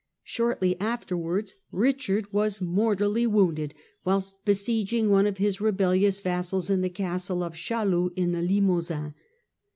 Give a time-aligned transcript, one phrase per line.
[0.23, 6.23] Shortly afterwards Richard was Death of mortally wounded whilst besieging one of his rebellious 1X99"
[6.23, 9.13] vassals in the castle of Chains in the Limousin.